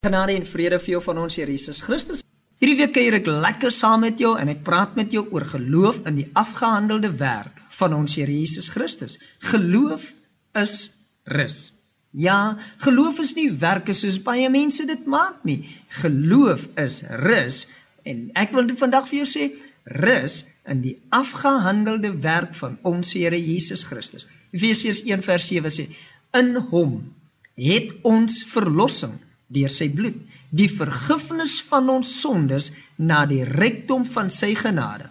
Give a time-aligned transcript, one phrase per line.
[0.00, 2.22] Genade en vrede vir jou van ons Here Jesus Christus.
[2.56, 5.98] Hierdie week kuier ek lekker saam met jou en ek praat met jou oor geloof
[6.08, 9.18] in die afgehandelde werk van ons Here Jesus Christus.
[9.50, 10.08] Geloof
[10.56, 10.74] is
[11.36, 11.58] rus.
[12.16, 15.60] Ja, geloof is nie werke soos baie mense dit maak nie.
[16.00, 17.66] Geloof is rus
[18.08, 19.52] en ek wil vandag vir jou sê
[20.00, 24.24] rus in die afgehandelde werk van ons Here Jesus Christus.
[24.56, 25.90] Efesiërs 1:7 sê:
[26.32, 27.02] In hom
[27.60, 29.20] het ons verlossing
[29.50, 30.16] deur sy bloed,
[30.50, 35.10] die vergifnis van ons sondes na die rykdom van sy genade.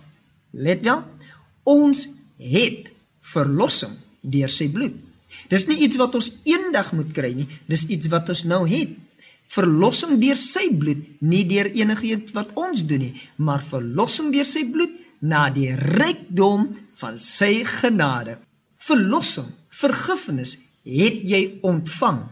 [0.55, 1.03] Let wel,
[1.67, 2.07] ons
[2.39, 2.89] het
[3.33, 4.95] verlossing deur sy bloed.
[5.51, 8.95] Dis nie iets wat ons eendag moet kry nie, dis iets wat ons nou het.
[9.49, 14.65] Verlossing deur sy bloed, nie deur enigiets wat ons doen nie, maar verlossing deur sy
[14.69, 14.93] bloed
[15.25, 16.69] na die rykdom
[16.99, 18.37] van sy genade.
[18.79, 22.23] Verlossing, vergifnis het jy ontvang.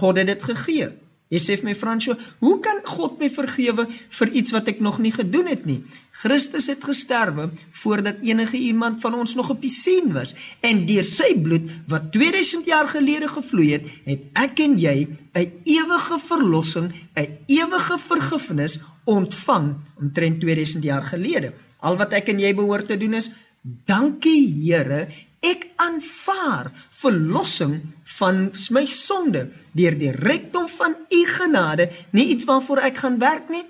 [0.00, 0.90] God het dit gegee.
[1.30, 4.96] Jy sê vir my Fransjo, hoe kan God my vergewe vir iets wat ek nog
[4.98, 5.78] nie gedoen het nie?
[6.20, 7.46] Christus het gesterwe
[7.82, 10.34] voordat enige iemand van ons nog op die sien was
[10.66, 15.52] en deur sy bloed wat 2000 jaar gelede gevloei het, het ek en jy 'n
[15.64, 21.52] ewige verlossing, 'n ewige vergifnis ontvang omtrent 2000 jaar gelede.
[21.78, 23.30] Al wat ek en jy behoort te doen is
[23.86, 25.06] dankie Here
[25.40, 26.68] Ek aanvaar
[27.00, 27.80] verlossing
[28.18, 33.48] van my sonde deur die rykdom van u genade, nie iets waarvoor ek gaan werk
[33.48, 33.64] nie,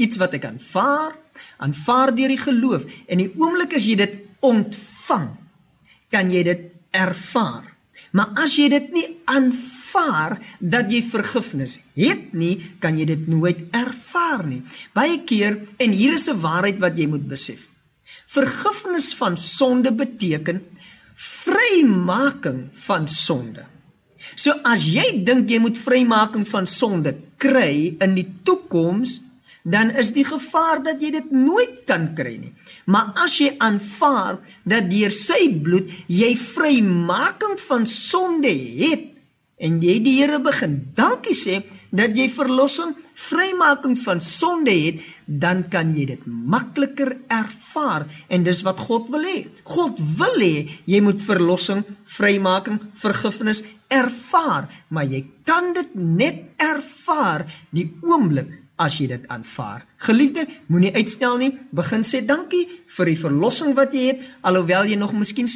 [0.00, 1.12] iets wat ek aanvaar,
[1.60, 5.28] aanvaar deur die geloof en die oomblik as jy dit ontvang,
[6.08, 6.64] kan jy dit
[6.96, 7.68] ervaar.
[8.16, 13.60] Maar as jy dit nie aanvaar dat jy vergifnis het nie, kan jy dit nooit
[13.76, 14.62] ervaar nie.
[14.96, 17.68] Baie keer en hier is 'n waarheid wat jy moet besef.
[18.26, 20.62] Vergifnis van sonde beteken
[21.20, 23.66] vrymaking van sonde.
[24.36, 29.20] So as jy dink jy moet vrymaking van sonde kry in die toekoms,
[29.62, 32.52] dan is die gevaar dat jy dit nooit kan kry nie.
[32.88, 39.10] Maar as jy aanvaar dat deur sy bloed jy vrymaking van sonde het
[39.60, 41.60] en jy die Here begin dankie sê
[41.92, 42.94] dat jy verlossing,
[43.30, 49.26] vrymaking van sonde het, dan kan jy dit makliker ervaar en dis wat God wil
[49.26, 49.44] hê.
[49.64, 51.84] God wil hê jy moet verlossing,
[52.18, 59.84] vrymaking, vergifnis ervaar, maar jy kan dit net ervaar die oomblik as jy dit aanvaar.
[60.00, 61.50] Geliefde, moenie uitstel nie.
[61.76, 62.62] Begin sê dankie
[62.96, 65.50] vir die verlossing wat jy het, alhoewel jy nog miskien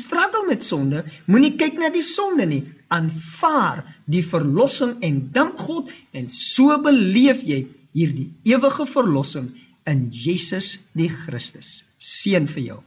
[0.44, 1.04] struggle met sonde.
[1.26, 2.62] Moenie kyk na die sonde nie.
[2.88, 9.52] Aanvaar die verlossing en dank God en so beleef jy hierdie ewige verlossing
[9.86, 11.84] in Jesus die Christus.
[11.98, 12.80] Seën vir jou.